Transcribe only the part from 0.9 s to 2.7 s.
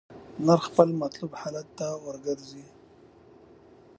مطلوب حالت ته ورګرځي.